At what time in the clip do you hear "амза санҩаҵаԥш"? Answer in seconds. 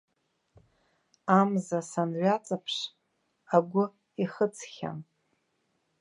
1.39-2.75